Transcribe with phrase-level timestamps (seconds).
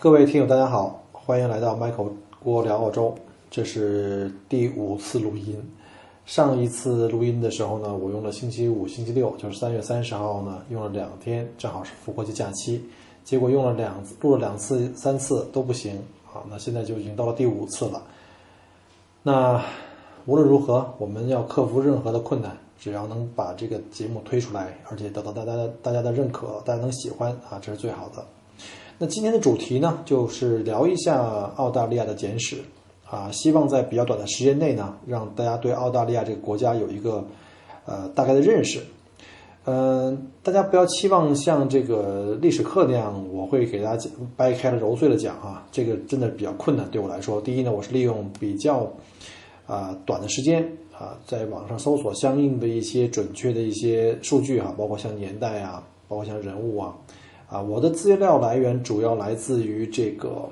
[0.00, 3.12] 各位听友，大家好，欢迎来到 Michael 郭聊澳洲，
[3.50, 5.60] 这是第五次录音。
[6.24, 12.80] 上一次录音的时候呢，我用了星期五、星期六，就是三月三十号呢，用了两天，正好是复活节假期。
[13.24, 15.96] 结果用了两录了两次、三次都不行
[16.32, 18.00] 啊，那现在就已经到了第五次了。
[19.24, 19.60] 那
[20.26, 28.24] 无论如何，我们要克服任何的困难，只要能把这个节目推出来，而且得到大家的大家的认可，大家能喜欢啊，这是最好的。
[29.00, 31.22] 那今天的主题呢，就是聊一下
[31.54, 32.56] 澳大利亚的简史，
[33.08, 37.24] 啊，希望在比较短的时间内呢，让大家对澳大利亚这个国家有一个
[37.86, 38.80] 呃大概的认识。
[39.66, 47.40] 嗯，大家不要期望像这个历史课那样，我会给大家掰开了揉碎了讲啊，这个真的比较困难对我来说。
[47.40, 48.92] 第一呢，我是利用比较
[49.68, 56.96] 啊短的时间啊，在网上搜索相应的一些准确的一些数据哈，包括像年代啊，包括像人物啊。
[57.48, 60.46] 啊，我的资料来源主要来自于这个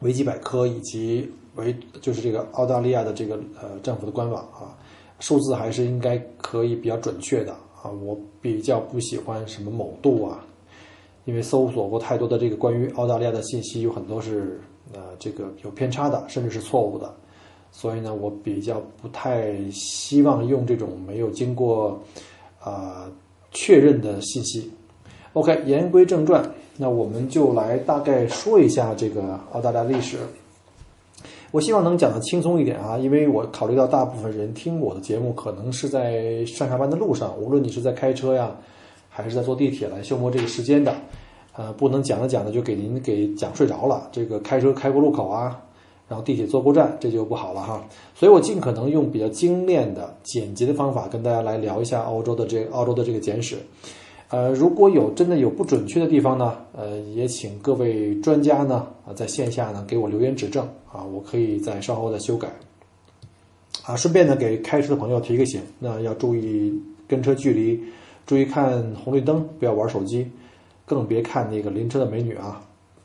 [0.00, 4.76] 维基百科以及维就是这个澳大利亚的这个呃政府的官网啊，
[5.20, 7.88] 数字还是应该可以比较准确的啊。
[8.02, 10.44] 我比较不喜欢什么某度啊，
[11.24, 14.60] 因为搜索过太多的这个关于澳大利亚的信息，有很多是
[14.92, 17.14] 呃这个有偏差的，甚至是错误的，
[17.70, 22.02] 所以呢，我比较不太希望用这种没有经过
[22.58, 23.08] 啊
[23.52, 24.68] 确认的信息。
[25.34, 26.44] OK，言归正传，
[26.76, 30.18] 那我们就来大概说一下这个澳大利亚历史。
[31.50, 38.54] 我希望能讲的轻松一点啊，因为我考虑到大部分人听我的节目可能是在上下班的路上，无论你是在开车呀，
[39.08, 40.94] 还是在坐地铁来消磨这个时间的，
[41.56, 44.08] 呃，不能讲着讲着就给您给讲睡着了。
[44.12, 45.58] 这个开车开过路口啊，
[46.08, 47.82] 然后地铁坐过站，这就不好了哈。
[48.14, 53.56] 所以我尽可能用比较精炼的、简洁的方法跟大家来聊一下澳洲的这个澳洲的这个简史。
[54.32, 62.48] 呃，如果有真的有不准确的地方呢，呃，也请各位专家呢啊在线下呢给我留言指正啊，我可以在稍后再修改。
[63.84, 66.72] 啊，顺便呢给开车的朋友提个醒，那要注意
[67.06, 67.78] 跟车距离，
[68.24, 70.26] 注意看红绿灯，不要玩手机，
[70.86, 72.58] 更别看那个临车的美女啊，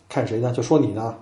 [0.08, 0.54] 看谁呢？
[0.54, 1.14] 就说你呢。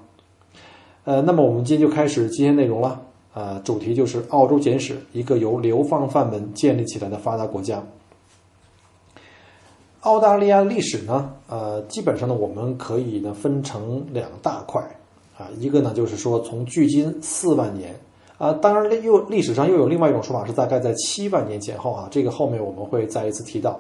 [1.06, 3.02] 呃，那么我们今天就开始今天内容了，
[3.34, 7.84] 呃，主题就是澳洲简史，一个由流放犯们建立起来的发达国家。
[10.06, 14.80] 澳大利亚历史呢，呃，基本上呢，我们可以呢分成两大块，
[15.36, 17.96] 啊，一个呢就是说从距今四万年，
[18.38, 23.80] 啊，当然又历史上又有另外一种说法是大概在七万年前后啊，这个后面我们会再一次提到，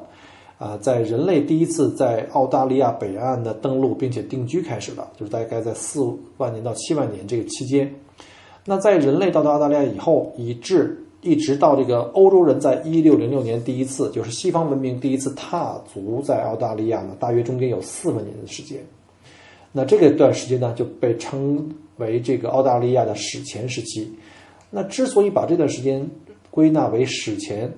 [0.57, 6.01] 啊，在人类第一次在澳大利亚北岸的登陆并且定居开始的，就是大概在四
[6.37, 7.93] 万年到七万年这个期间，
[8.65, 18.79] 那在人类到达澳大利亚以后，以至一直到这个欧洲人在一六零六年第一次，就是西方文明第一次踏足在澳大利亚呢，大约中间有四万年的时间。
[19.71, 24.07] 那这个段时间呢，就被称为这个澳大利亚的史前时期。
[24.69, 26.07] 那之所以把这段时间
[26.51, 27.73] 归纳为史前，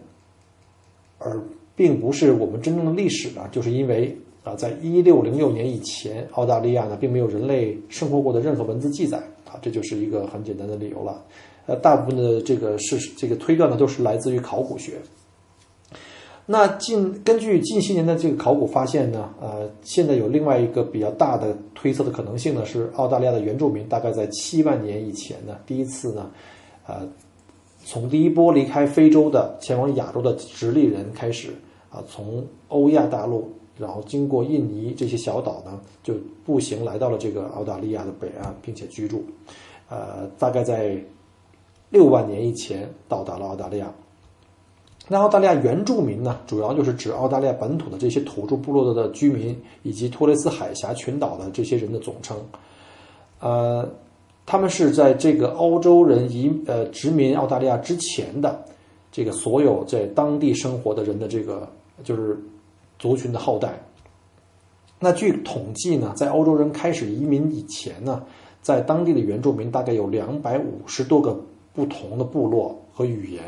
[1.18, 1.42] 而
[1.74, 11.24] 并不是我们真正的历史呢，就是因为啊，在一六零六年以前，澳大利亚呢并没有人类生活过的任何文字记载啊，这就是一个很简单的理由了。
[11.68, 14.94] 呃，大部分的这个事，这个推断呢，都是来自于考古学。
[16.50, 26.32] 那近根据近些年的这个考古发现呢，呃，现在有另外一个比较大的推测的可能性呢，是澳大利亚的原住民大概在七万年以前呢，第一次呢，
[26.88, 27.06] 呃，
[27.84, 31.50] 从第一波离开非洲的前往亚洲的直立人开始
[31.90, 36.14] 啊，从欧亚大陆，然后经过印尼这些小岛呢，就
[36.46, 39.22] 步行来到了这个澳大利亚的北岸，并且居住，
[39.90, 40.98] 呃，大概在。
[41.90, 43.92] 六万年以前到达了澳大利亚。
[45.10, 52.38] 那澳大利亚原住民呢，主要就是指澳大利亚本土的这些土著部落的居民，以及托雷斯海峡群岛的这些人的总称。
[53.40, 53.88] 呃，
[54.46, 58.66] 他们是在这个欧洲人移呃殖民澳大利亚之前的
[59.10, 61.72] 这个所有在当地生活的人的这个
[62.04, 62.38] 就是
[63.00, 63.80] 族群的后代。
[65.00, 68.24] 那据统计呢，在欧洲人开始移民以前呢，
[68.62, 71.40] 在当地的原住民大概有两百五十多个。
[71.78, 73.44] 不同的部落和语言。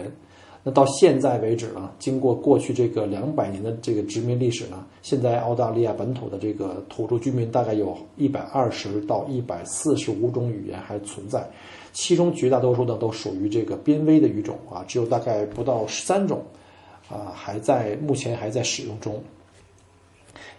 [0.61, 11.49] 那到现在为止呢，经过过去这个两百年的这个殖民历史呢，现在澳大利亚本土的这个土著居民大概有一百二十到一百四十五种语言还存在，
[11.93, 16.43] 其中绝大多数呢都属于这个濒危的语种啊，只有大概不到十三种，
[17.09, 19.19] 啊还在目前还在使用中。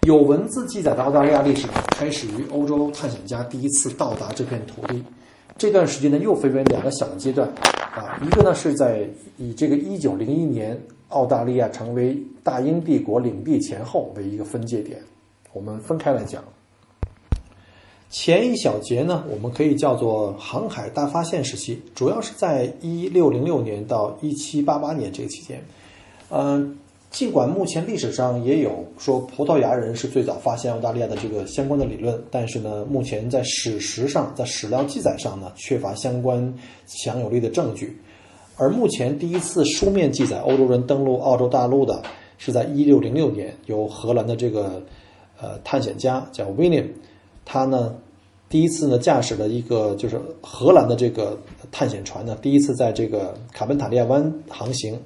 [0.07, 5.05] 有文字记载的澳大利亚历史，开始于欧洲探险家第一次到达这片土地。
[5.61, 7.47] 这段时间呢，又分为两个小的阶段，
[7.93, 14.99] 啊，一个呢是在以这个一九零一年澳大利亚成为大英帝国领地前后为一个分界点，
[15.53, 16.43] 我们分开来讲。
[18.09, 25.63] 前一小节呢，我们可以叫做航海大发现时期，主要是在一六零六年到一七八八年这个期间，
[26.31, 26.79] 嗯。
[27.11, 36.55] 尽管目前历史上也有说葡萄牙人是最早发现澳大利亚的这个相关的理论，但是呢，目前在史实上，在史料记载上呢，缺乏相关
[36.87, 38.01] 强有力的证据。
[38.57, 42.01] 而目前第一次书面记载欧洲人登陆澳洲大陆的，
[42.39, 44.81] 是在一六零六年，由荷兰的这个
[45.41, 46.87] 呃探险家叫 William，
[47.45, 47.97] 他呢
[48.49, 51.37] 第一次呢驾驶了一个就是荷兰的这个
[51.73, 54.97] 探险船呢，第一次在这个卡本塔利亚湾航行。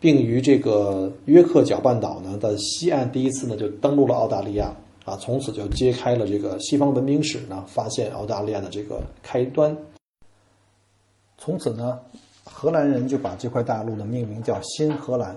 [0.00, 4.74] 并于这个约克角半岛呢的西岸第一次呢就登陆了澳大利亚
[5.04, 9.76] 啊，从此就揭开了这个西方文明史呢发现澳大利亚的这个开端。
[11.36, 12.00] 从此呢，
[12.44, 15.36] 荷兰人就把这块大陆呢命名叫新荷兰。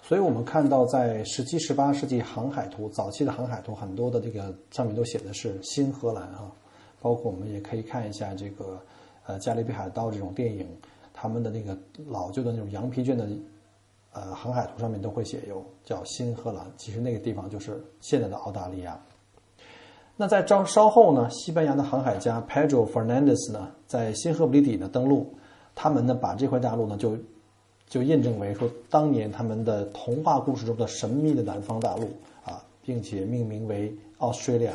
[0.00, 6.52] 所以我们看到在十七、十八世纪航海图早期的航海图，很多的这个上面都写的是新荷兰啊，
[7.00, 8.78] 包括我们也可以看一下这个
[9.26, 10.68] 呃《加勒比海盗》这种电影，
[11.12, 11.76] 他们的那个
[12.06, 13.28] 老旧的那种羊皮卷的。
[14.14, 18.98] 呃，航海图上面都会写有叫新荷兰，其实那个地方就是现在的澳大利亚。
[20.16, 25.34] 那在稍稍后呢，西班牙的航海家 Pedro Fernandez 呢，在新赫布里底呢登陆，
[25.74, 27.18] 他们呢把这块大陆呢就
[27.88, 32.04] 就验证为说当年他们的童话故事中的神秘的南方大陆
[32.44, 34.70] 啊，并且命名为 Australia。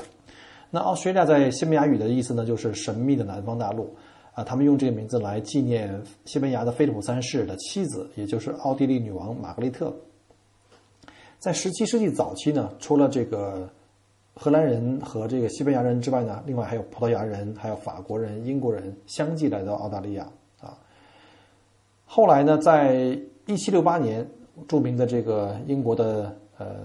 [0.70, 3.96] 那 Australia 在西班牙语的意思呢，就是神秘的南方大陆。
[4.40, 9.94] 啊，他们用这个名字来纪念西班牙的菲利普三世的妻子，也就是奥地利女王玛格丽特。
[11.40, 13.70] 在17世纪早期呢，除了这个
[14.34, 20.26] 荷兰人和这个西班牙人之外呢，另外还有葡萄牙人、还有法国人、英国人相继来到澳大利亚
[20.62, 20.78] 啊。
[22.06, 24.26] 后来呢，在1768年，
[24.70, 26.84] 著名的这个英国的呃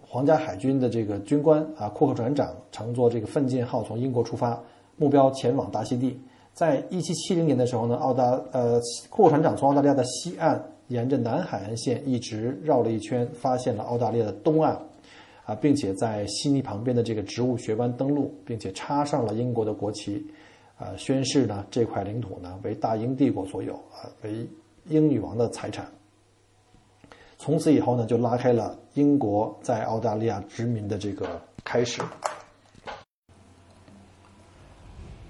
[0.00, 4.62] 皇家海军的这个军官啊，库克船长乘坐这个奋进号从英国出发，
[4.96, 6.16] 目标前往大溪地。
[6.52, 14.78] 在一七七零年的时候呢，澳大呃库船长从澳大利亚的西岸沿着南海岸线一直绕了一圈，发现了澳大利亚的东岸，
[15.46, 20.22] 啊，并且在悉尼旁边的这个植物学湾登陆，并且插上了英国的国旗，
[20.76, 24.46] 啊，宣誓呢这块领土呢为大英帝国所有，啊，为
[24.88, 25.86] 英女王的财产。
[27.38, 32.02] 从此以后呢，就拉开了英国在澳大利亚殖民的这个开始。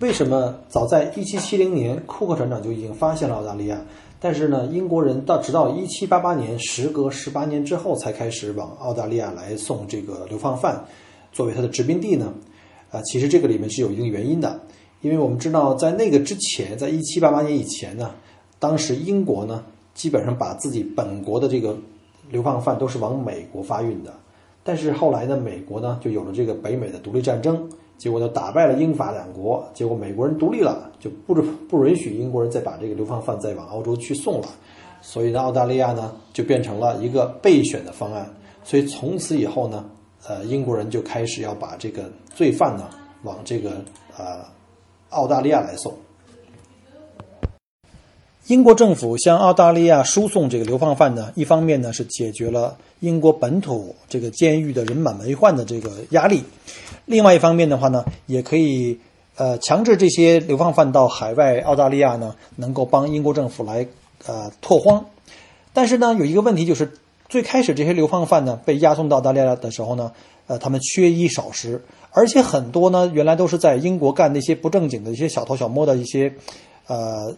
[0.02, 3.81] 为什么早在1770年，库克船长就已经发现了澳大利亚？
[4.19, 10.84] 但是呢，英国人到直到1788年，时隔十八年之后，才开始往澳大利亚来送这个流放犯，
[11.31, 12.34] 作为他的殖民地呢？
[12.90, 14.60] 啊，其实这个里面是有一定原因的，
[15.03, 18.10] 因为我们知道，在那个之前，在1788年以前呢，
[18.58, 19.62] 当时英国呢，
[19.94, 21.76] 基本上把自己本国的这个
[22.29, 24.12] 流放犯都是往美国发运的，
[24.65, 27.70] 但是后来呢，美国呢就有了这个北美的独立战争。
[28.02, 31.32] 结果就打败了英法两国，结果美国人独立了，就不
[31.68, 34.48] 不允许英国人再把这个流放犯再往澳洲去送了，
[35.00, 38.28] 所以呢，澳大利亚呢就变成了一个备选的方案。
[38.64, 39.84] 所以从此以后呢，
[40.26, 42.90] 呃，英国人就开始要把这个罪犯呢
[43.22, 43.70] 往这个
[44.18, 44.40] 呃
[45.10, 45.94] 澳大利亚来送。
[48.49, 56.43] 英国政府向澳大利亚输送这个流放犯呢，一方面呢是解决了英国本土这个监狱的人满为患的这个压力。
[57.06, 58.99] 另外一方面的话呢，也可以
[59.37, 63.87] 呃强制这些流放犯到海外澳大利亚呢，能够帮英国政府来
[64.27, 65.05] 呃拓荒。
[65.72, 66.93] 但是呢，有一个问题就是，
[67.29, 70.11] 最开始这些流放犯呢被押送到澳大利亚的时候呢，
[70.49, 71.81] 呃，他们缺衣少食，
[72.11, 76.32] 而且很多呢原来都是在英国干那些不正经的一些小偷小摸的一些
[76.89, 77.32] 呃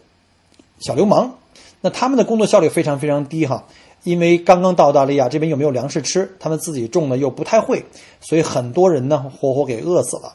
[0.78, 1.32] 小流氓，
[1.80, 3.64] 那他们的工作效率非常非常低哈。
[4.02, 7.82] 因为刚刚到澳大利亚这边又没有粮食吃，他们自己种的又不太会，
[8.20, 10.34] 所以很多人呢活活给饿死了。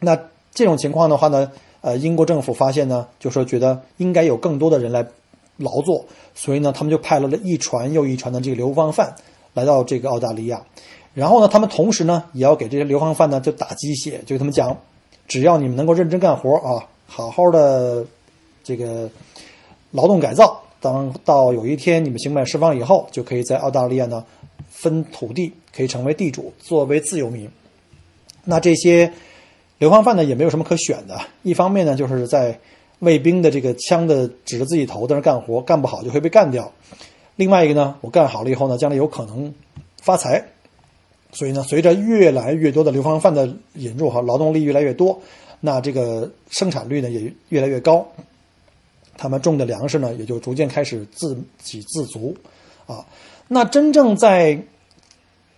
[0.00, 0.18] 那
[0.52, 5.06] 这种情况的话呢，呃，英国政府发现呢，就说觉得应该有更多的人来
[5.56, 6.04] 劳作，
[6.34, 9.14] 所以呢，他们就派了一船又一船的这个流放犯
[9.54, 10.62] 来到这个澳大利亚。
[11.14, 14.76] 然后呢，他们同时呢也要给这些流放犯呢就打鸡血，就他们讲，
[15.26, 18.04] 只要你们能够认真干活啊，好好的
[18.62, 19.08] 这个
[19.90, 20.62] 劳动改造。
[20.80, 24.24] 当到有一天你们刑满释放以后，就可以在澳大利亚呢
[24.70, 27.48] 分土地，可以成为地主，作为自由民。
[28.44, 29.12] 那这些
[29.78, 32.58] 流放犯呢也没有什么可选的，一方面呢就是在
[33.00, 36.64] 卫兵的这个枪的指着自己头在那干活，干不好就会被干掉；
[37.36, 39.52] 另外一个呢，我干好了以后呢，将来有可能
[40.00, 40.44] 发财。
[41.32, 45.20] 所以呢，随着越来越多的流放犯的引入，哈，劳动力越来越多，
[45.60, 48.06] 那这个生产率呢也越来越高，
[49.18, 52.34] 他们种的粮食呢也就逐渐开始自给自足，
[52.86, 53.04] 啊，
[53.48, 54.58] 那真正在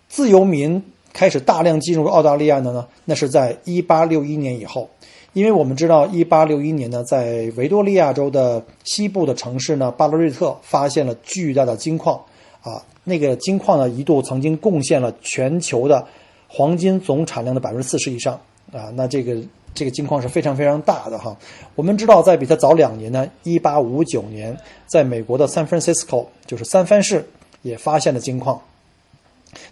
[0.09, 4.91] 自由民开始大量进入澳大利亚的呢，那是在一八六一年以后，
[5.33, 12.21] 因为我们知道一八六一年呢，在维多利亚州的西部的城市呢，巴勒瑞特发现了巨大的金矿，
[12.63, 12.83] 啊。
[13.03, 16.07] 那个金矿呢，一度曾经贡献了全球的
[16.47, 18.39] 黄金总产量的百分之四十以上
[18.73, 18.93] 啊。
[18.95, 19.37] 那这个
[19.75, 21.37] 这个金矿是非常非常大的哈。
[21.75, 27.27] 我们知道，在比它早两年呢，一八五九年，在美国的 San Francisco，就是三藩市
[27.63, 28.61] 也发现了金矿。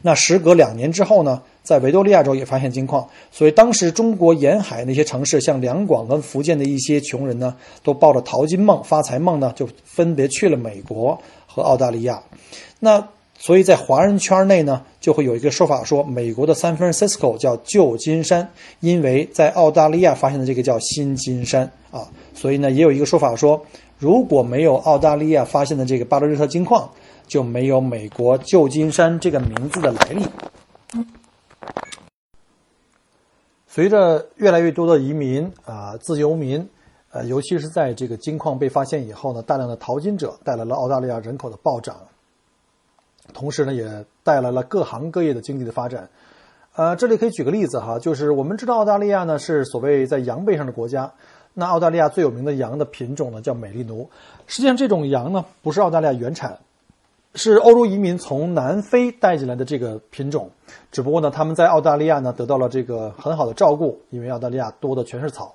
[0.02, 3.08] 那时隔两年之后呢，在维多利亚州也发现金矿。
[3.30, 12.20] 所以当时中国沿海那些城市，像两广跟福建的一些穷人呢，都抱着淘金梦、发财梦呢，就分别去了美国和澳大利亚。
[12.80, 13.08] 那
[13.40, 22.02] 所以在华人圈内呢，就会有一个说法说，美国的 San Francisco 叫旧金山，因为在澳大利亚发现的这个叫新金山啊。
[22.34, 23.64] 所以呢，也有一个说法说，
[23.96, 26.90] 如果没有澳大利亚发现的这个巴勒瑞特金矿，
[27.28, 30.26] 就没有美国旧金山这个名字的来历。
[33.68, 36.68] 随着越来越多的移民啊，自由民，
[37.12, 41.96] 呃，尤其是在这个金矿被发现以后呢，大量的淘金者带来了澳大利亚人口的暴涨。
[43.32, 46.08] 同时呢，也带来了各行各业的经济的发展。
[46.74, 51.12] 呃，这里可以举个例子哈，就是我们知道澳大利亚呢是所谓在羊背上的国家。
[51.54, 54.08] 那澳大利亚最有名的羊的品种呢叫美利奴。
[54.46, 56.58] 实际上，这种羊呢不是澳大利亚原产，
[57.34, 60.50] 是欧洲移民从南非带进来的这个品种。
[60.92, 65.54] 只不过呢，他们在澳大利亚呢得到了这个很好的照顾，因为澳大利亚多的全是草，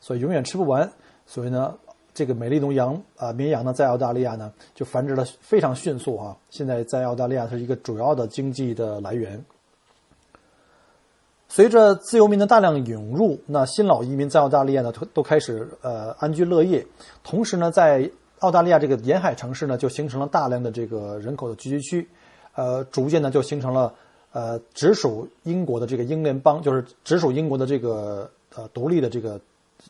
[0.00, 0.90] 所以永远吃不完。
[1.26, 1.74] 所以呢。
[2.16, 6.34] 这个美利奴羊啊，绵羊呢，在澳大利亚呢就繁殖的非常迅速啊。
[6.48, 9.44] 现在在澳大利亚是一个主要的经济的来源。
[11.46, 16.86] 随着自由民的大量涌入，那新老移民在澳大利亚呢都都开始呃安居乐业。
[17.22, 22.08] 同时呢，在澳大利亚这个沿海城市呢，就形成了大量的这个人口的聚集区，
[22.54, 23.92] 呃，逐渐呢就形成了
[24.32, 29.38] 呃直属英国的这个英联邦，就是直属英国的这个呃独立的这个。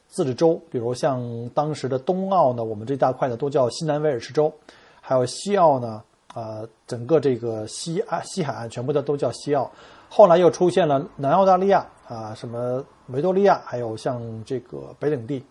[0.08, 4.52] 自治州，比如像当时的东澳呢，我们这大块呢都叫西南威尔士州，
[5.00, 6.02] 还有西澳呢，
[6.34, 9.70] 呃，整个这个西岸西海岸全部的都叫西澳。
[10.08, 15.44] 后来又出现了南澳大利亚啊，什么维多利亚，还有像这个北领地。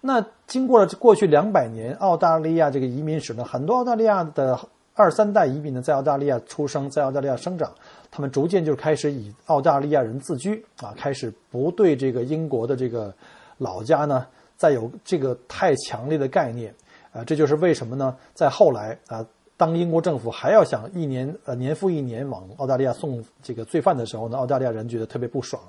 [0.00, 4.58] 那经过了过去两百年澳大利亚这个移民史呢，很多澳大利亚的
[4.94, 7.70] 二三代移民呢在澳大利亚出生，在澳大利亚生长，
[8.10, 13.14] 他们逐渐就开始以澳大利亚人自居啊，开始不对这个英国的这个。
[13.58, 16.74] 老家呢，再有这个太强烈的概念，
[17.12, 18.16] 啊，这就是为什么呢？
[18.34, 19.24] 在后来啊，
[19.56, 25.60] 当英国政府还要想一年呃年复一年往澳大利亚送这个罪犯的时候呢，澳大利亚人觉得特别不爽，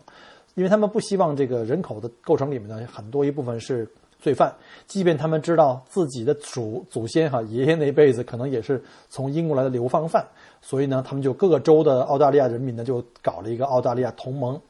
[0.55, 3.87] 因为他们不希望这个人口的构成里面呢很多一部分是
[4.19, 4.53] 罪犯，
[4.85, 8.79] 即便他们知道自己的祖祖先哈爷爷那辈子可能也是
[9.09, 10.23] 从英国来的流放犯，
[10.61, 14.61] 所以呢，他们就各个州的澳大利亚人民呢就搞了一个澳大利亚同盟，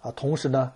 [0.00, 0.72] 啊，同时呢。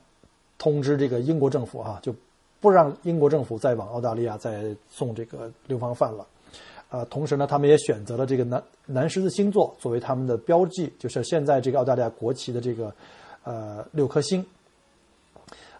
[0.63, 2.15] 通知这个英国政府啊，就
[2.61, 6.25] 不让英国政府再往澳大利亚再送这个流放犯了，
[6.89, 12.95] 啊，同时呢，他们也选择了这个南南十字星座作为他们的标记，就是现在这个澳大利亚国旗的这个
[13.43, 14.47] 呃六颗星。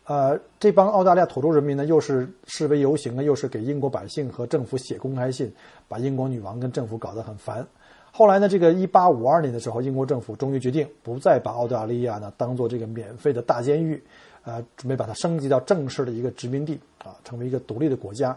[0.05, 5.49] 呃，这帮澳大利亚土著人民呢，又是示威游行啊，又是给英国百姓和政府写公开信，
[5.87, 7.65] 把英国女王跟政府搞得很烦。
[8.11, 14.03] 后来呢，这个一八五二年的时候，英国政府终于决定不再把澳大利亚呢当做这个免费的大监狱。
[14.45, 18.37] 呃，准备把它升级到正式的一个殖民地啊，成为一个独立的国家。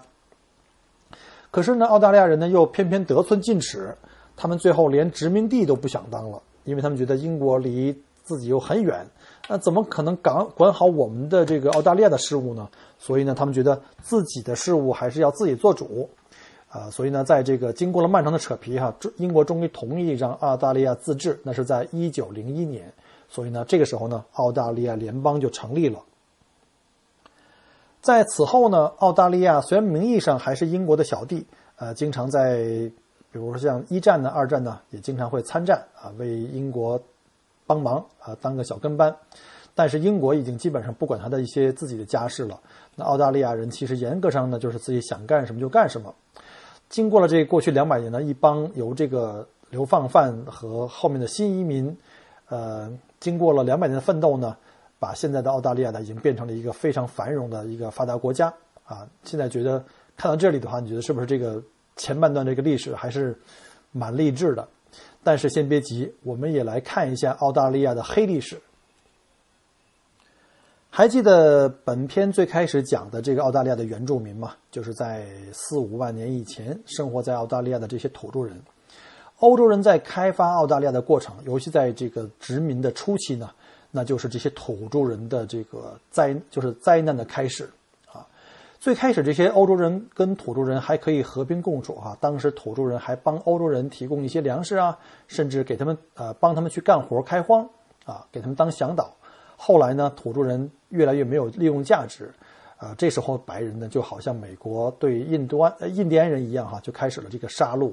[1.50, 3.96] 可是呢，澳大利亚人呢又偏偏得寸进尺，
[4.36, 9.08] 他们最后连殖民地都不想当了，因为他们觉得英国离自己又很远，
[9.48, 12.70] 那怎么可能管管好我们的这个澳大利亚的事务呢？
[13.00, 16.10] 所以呢，他们觉得自己的事务还是要自己做主
[16.68, 16.90] 啊。
[16.92, 22.94] 所以呢，在这个经过了漫长的扯皮哈，英国终于同意让澳大利亚自治，那是在一九零一年。
[23.28, 26.00] 所以呢，这个时候呢，澳大利亚联邦就成立了。
[28.02, 31.46] 在此后呢，澳大利亚虽然名义上还是英国的小弟，
[31.78, 32.58] 呃，经常在，
[33.32, 37.02] 比如说像一战呢、二战呢，也经常会参战啊，为英国
[37.66, 39.16] 帮忙啊，当个小跟班。
[39.78, 42.58] 但是英国已经基本上不管他的一些自己的家事了。
[42.96, 46.16] 那澳大利亚人其实严格上呢，就是自己想干什么就干什么。
[46.88, 51.98] 经过了这过去两百年呢，一帮由这个流放犯和后面的新移民，
[52.48, 52.90] 呃，
[53.26, 54.56] 经过了两百年的奋斗呢，
[55.00, 58.54] 把现在的澳大利亚呢，已经变成了一个非常繁荣的一个发达国家
[58.86, 59.10] 啊。
[59.24, 59.84] 现在觉得
[60.16, 61.60] 看到这里的话，你觉得是不是这个
[61.96, 63.36] 前半段这个历史还是
[63.92, 64.68] 蛮励志的？
[65.24, 68.62] 但是先别急，我们也来看一下澳大利亚的黑历史。
[70.92, 74.54] 还记得本片最开始讲的这个澳大利亚的原住民吗？
[74.70, 78.62] 就是在四五万年以前生活在澳大利亚的这些土著人。
[79.40, 83.50] 欧洲人在开发澳大利亚的过程，尤其在这个殖民的初期呢，
[83.92, 87.70] 那就是这些土著人的这个灾，就是灾难的开始
[88.12, 88.26] 啊。
[88.80, 97.68] 最开始这些欧洲人跟土著人还可以和平共处哈，当时土著人还帮欧洲人提供一些粮食啊，甚至给他们呃帮他们去干活开荒
[98.06, 99.14] 啊，给他们当向导。
[99.58, 102.32] 后来呢，土著人越来越没有利用价值，
[102.78, 107.92] 啊，这时候白人呢就好像美国对印度安印第安人一样哈，就开始了这个杀戮，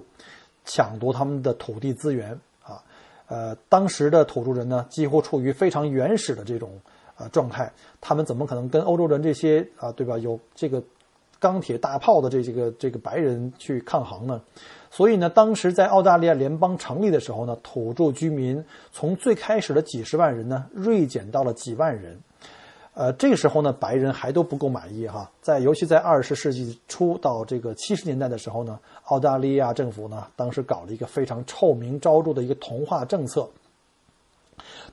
[0.64, 2.82] 抢夺他们的土地资源啊，
[3.26, 6.70] 呃，当时的土著人呢几乎处于非常原始的这种
[7.16, 10.82] 呃状态，他们怎么可能跟欧洲人这些啊对吧有这个
[11.38, 14.40] 钢铁大炮的这几个这个白人去抗衡呢？
[14.90, 22.20] 所以呢，当时在澳大利亚联邦成立的时候呢，土著居民从最开始的几十万人呢，锐减到了几万人。
[22.94, 25.30] 呃，这个时候呢，白人还都不够满意哈。
[25.40, 33.48] 在尤其在二十世纪初到这个七十年代的时候呢，澳大利亚政府呢，当时搞了一个非常臭名昭著的一个同化政策。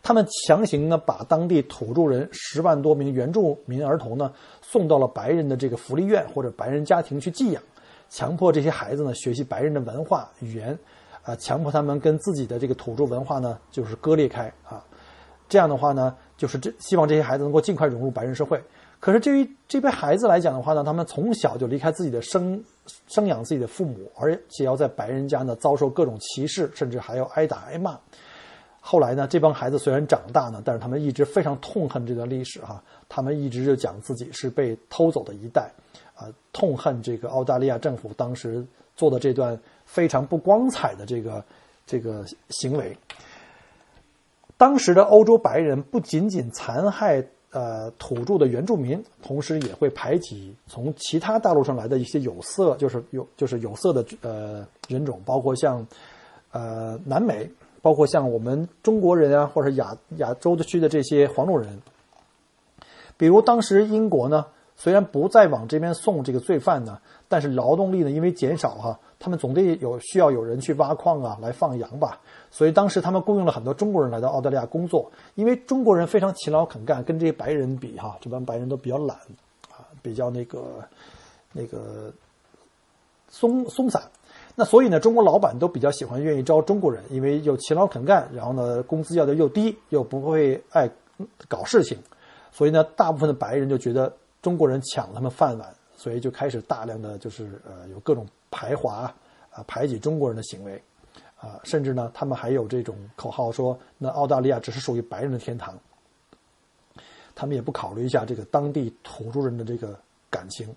[0.01, 7.61] 他们强行呢，把当地土著人十万多名原住民儿童呢，送到了白人的这个福利院或者白人家庭去寄养。
[8.09, 10.75] 强迫这些孩子呢学习白人的文化语言，
[11.21, 14.83] 啊，强迫他们跟自己的这个土著文化呢就是割裂开啊，
[15.49, 18.61] 这样的话呢，就是这希望这些孩子能够尽快融入白人社会。
[19.01, 22.63] 可是对于这批孩子来讲的话呢，他们从小就离开自己的生
[23.07, 27.97] 生养自己的父母，而且要在白人家呢遭受各种歧视，甚至还要挨打挨骂。
[28.81, 35.71] 后来呢，这帮孩子虽然长大呢，但是他们一直非常痛恨这段历史哈，他们一直就讲自己是被偷走的一代。
[36.13, 41.43] 啊，痛恨这个澳大利亚政府当时做的这段非常不光彩的这个
[41.85, 42.95] 这个行为。
[44.59, 55.87] 当时的欧洲白人不仅仅残害呃土著的原住民，同时也会排挤从其他大陆上来的一些有色，就是有就是有色的呃人种，包括像
[56.51, 57.49] 呃南美，
[57.81, 61.81] 包括像我们中国人啊，或者亚亚洲的区的这些黄种人。
[63.17, 64.45] 比如当时英国呢。
[64.81, 72.19] 虽然不再往这边送这个罪犯呢，但是劳动力呢因为减少哈，他们总得有需要有人去挖矿啊，来放羊吧。
[72.49, 79.17] 所以当时他们雇佣了很多中国人来到澳大利亚工作，因为中国人非常勤劳肯干，跟这些白人比哈，这帮白人都比较懒
[79.71, 80.63] 啊，比较那个
[81.51, 82.11] 那个
[83.27, 84.01] 松松散。
[84.55, 90.89] 那所以呢，中国老板都比较喜欢愿意招中国人，因为又勤劳肯干，然后呢工资要的又低，又不会爱
[91.47, 91.97] 搞事情，
[92.51, 94.11] 所以呢，大部分的白人就觉得。
[94.41, 99.13] 中国人抢了他们饭碗，所以就开始大量的就是呃有各种排华
[99.51, 100.81] 啊排挤中国人的行为
[101.39, 105.77] 啊，甚至呢他们还有这种口号说，那澳大利亚只是属于白人的天堂。
[107.35, 109.97] 他们也不考虑一下这个当地土著人的这个
[110.29, 110.67] 感情，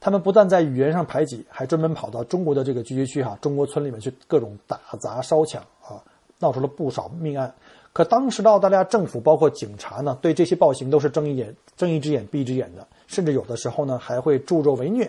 [0.00, 6.02] 他们不但在语言上排挤，还专门跑到中国的这个聚居区哈中国村里面去各种打砸烧抢啊，
[6.40, 7.54] 闹出了不少命案。
[7.92, 15.08] 可当时的澳大利亚政府，包括警察呢，对这些暴行都是睁一眼睁一只眼闭一只眼的，甚至有的时候呢还会助纣为虐。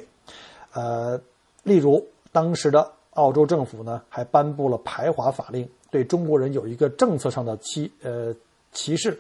[0.74, 1.20] 呃，
[1.66, 8.34] 例如当时的澳洲政府呢还颁布了排华法令，对中国人有一个政策上的歧呃
[8.72, 9.20] 歧视。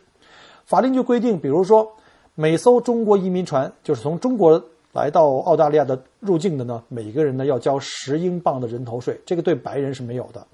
[0.63, 1.91] 法令就规定，比如说
[2.36, 10.45] 每艘中国移民船，就是从中国来到澳大利亚的入境的呢，每个人呢要交十英镑的人头税，这个对白人是没有的。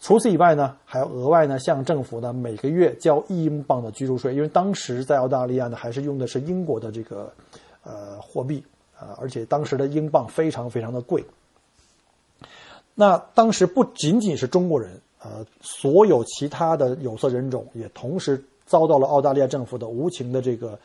[0.00, 7.32] 除此以外呢，还要额外呢向政府呢每个月交一英镑的居住税，因为当时在澳大利亚呢还是用的是英国的这个
[7.82, 8.62] 呃货币
[8.98, 11.24] 啊，而且当时的英镑非常非常的贵。
[12.94, 20.78] 那当时不仅仅是中国人，呃，所有其他的有色人种也同时遭到了澳大利亚政府的无情的这个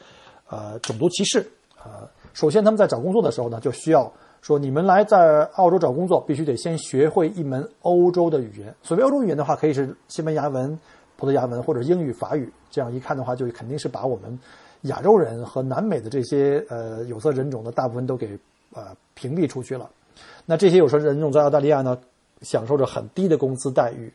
[0.50, 1.40] 呃种族歧视
[1.76, 2.08] 啊。
[2.34, 4.12] 首先他们在找工作的时候呢，就需要。
[4.42, 8.76] 说你们来在澳洲找工作，必须得先学会一门欧洲的语言。
[8.84, 10.78] 所谓欧洲语言的话，可以是西班牙文、
[11.16, 12.52] 葡萄牙文或者英语、法语。
[12.70, 14.38] 这样一看的话，就肯定是把我们
[14.84, 18.38] 亚洲人和南美的这些呃有色人种的大部分都给
[18.74, 19.90] 呃屏蔽出去了。
[20.46, 21.98] 那这些有色人种在澳大利亚呢，
[22.42, 24.12] 享受着很低的工资待遇，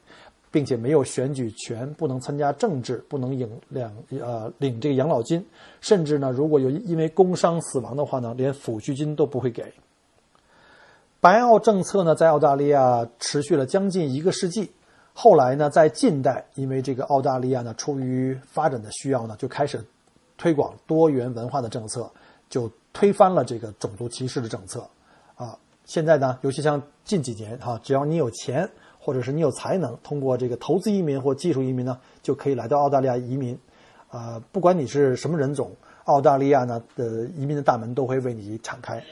[0.50, 5.44] 并且没有选举权，不能参加政治，不能领两呃领这个养老金，
[5.80, 9.72] 甚至呢，如果有因为工伤死亡的话呢，连抚恤金都不会给。
[11.20, 14.70] 白澳政策呢，在澳大利亚持续了将近一个世纪。
[15.14, 19.84] 后来呢，在近代，因为这个澳大利亚呢，出于发展的需要呢，就开始
[20.38, 22.10] 推广多元文化的政策，
[22.48, 24.88] 就推翻了这个种族歧视的政策。
[25.34, 28.66] 啊，现在呢，尤其像近几年哈，只要你有钱
[28.98, 33.58] 或者是你有才能，通过这个投资移民或技术移民呢，就可以来到澳大利亚移民。
[34.08, 35.70] 啊，不管你是什么人种，
[36.04, 39.04] 澳大利亚呢的移民的大门都会为你敞开。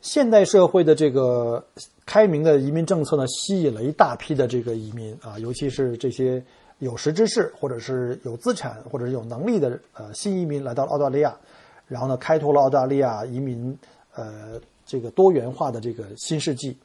[0.00, 1.64] 现代社会的这个
[2.04, 6.42] 开明的移民政策呢，吸引了一大批的这个移民啊，尤其是这些
[6.82, 11.32] 有识之士，或者是有资产或者是有能力的呃新移民来到了澳大利亚，
[11.86, 13.78] 然后呢，开拓了澳大利亚移民
[14.16, 16.76] 呃这个多元化的这个新世纪。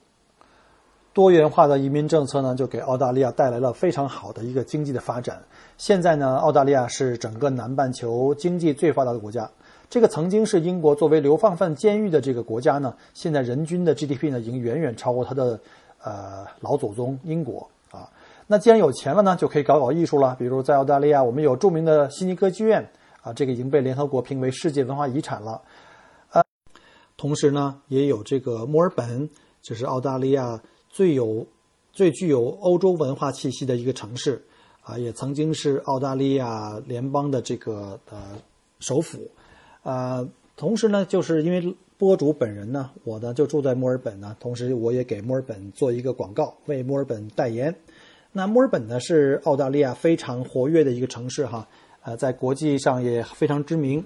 [1.14, 5.42] 多元化的移民政策呢，就给澳大利亚带来了非常好的一个经济的发展。
[5.76, 9.50] 现在呢，澳大利亚是整个南半球经济最发达的国家。
[9.90, 15.60] 这个曾经是英国作为流放犯监狱的这个国家呢，现在人均的 GDP 呢已经远远超过它的
[16.04, 17.68] 呃老祖宗英国。
[18.50, 20.34] 那既然有钱了呢，就可以搞搞艺术了。
[20.40, 22.90] 比如在澳大利亚，我们有著名的悉尼歌剧院
[23.22, 25.62] 啊，这个已经被联合国评为世界文化遗产了。
[26.32, 26.42] 呃，
[27.18, 29.30] 同时呢，也有这个墨尔本，
[29.62, 31.46] 就是澳大利亚最有
[31.92, 34.42] 最具有欧洲文化气息的一个城市
[34.82, 38.18] 啊，也曾经是澳大利亚联邦的这个呃
[38.80, 39.20] 首府。
[39.84, 47.76] 啊，同时呢，就是因为播主本人呢，我呢就住在墨尔本呢，同时我也给墨尔本做一个广告，为墨尔本代言。
[48.38, 51.68] 那墨尔本呢是澳大利亚非常活跃的一个城市哈，
[52.04, 54.06] 呃，在国际上也非常知名。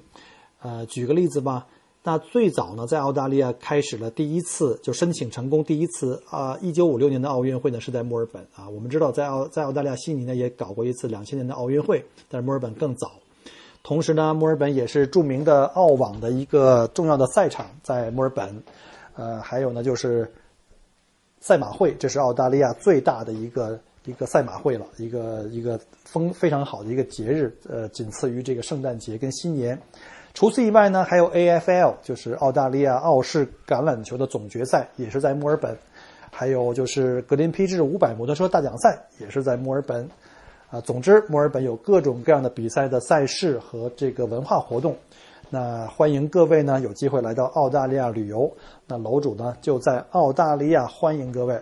[0.61, 1.67] 呃，举个例子吧，
[2.01, 8.69] 那最早呢，在澳大利亚开始了第一次就申请成功第一次啊，一九五六年的奥运会呢是在墨尔本啊。
[8.69, 13.11] 我们知道在澳在澳大利亚悉尼呢也搞过一次两千年的奥运会，但是墨尔本更早。
[13.83, 18.63] 同时呢，墨尔本也是著名的澳网的一个重要的赛场，在墨尔本。
[19.13, 20.31] 呃，还有呢，就是
[21.41, 29.79] 赛马会，这是澳大利亚最大的一个一个赛马会了，一个一个风非常好的一个节日，呃，仅次于这个圣诞节跟新年。
[30.33, 35.77] 除此以外呢，还有 AFL，就是澳大利亚澳式橄榄球的总决赛，也是在墨尔本。
[36.31, 40.09] 还有就是格林披治五百摩托车大奖赛，也是在墨尔本。
[40.69, 44.95] 啊，总之，墨尔本有各种各样的比赛的赛事和这个文化活动，
[45.49, 48.49] 那欢迎各位呢有机会来到澳大利亚旅游。
[48.87, 51.61] 那楼主呢就在澳大利亚欢迎各位。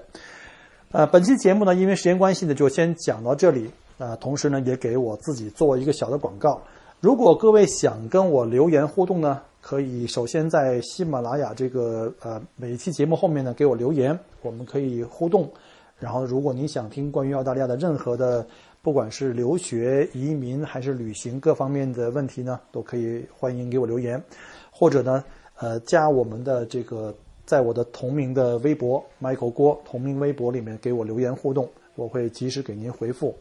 [0.91, 3.69] 呃，本期节目呢因为时间关系呢就先讲到这里。
[3.99, 6.62] 啊，同时呢也给我自己做一个小的广告。
[7.02, 15.52] 如果各位想跟我留言互动呢，可以首先在喜马拉雅这个呃每一期节目后面呢给我留言，我们可以互动。
[15.99, 18.47] 然后，如果你想听关于澳大利亚的任何的，
[18.82, 24.23] 不管是留学、移民还是旅行各方面的问题呢，都可以欢迎给我留言，
[24.71, 25.21] 或者呢，
[25.58, 27.13] 呃，加我们的这个，
[27.49, 33.35] 在我的同名的微博 Michael 郭同名微博里面给我留言互动，我会及时给您回复。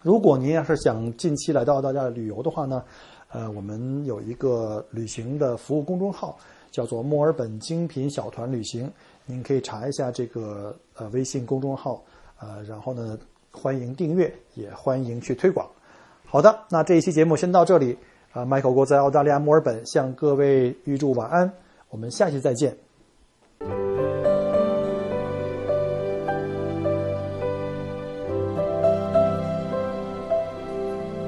[0.00, 2.84] 如果您要是想近期来到澳大利亚旅游的话呢，
[3.32, 6.38] 呃，我们有一个旅行的服务公众号，
[6.70, 8.88] 叫做墨尔本精品小团旅行，
[9.26, 12.00] 您可以查一下这个呃微信公众号，
[12.38, 13.18] 呃，然后呢。
[13.50, 15.66] 欢迎订阅，也欢迎去推广。
[16.26, 17.96] 好的，那这一期节目先到这里。
[18.30, 21.50] 啊，Michael 哥在澳大利亚墨尔本向各位预祝晚安，
[21.88, 22.87] 我们下期再见。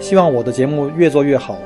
[0.00, 1.58] 希望我的节目越做越好。